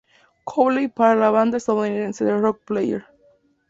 Crowley 0.45 0.87
para 0.87 1.13
la 1.13 1.29
banda 1.29 1.57
estadounidense 1.57 2.25
de 2.25 2.35
rock 2.35 2.61
Player. 2.65 3.05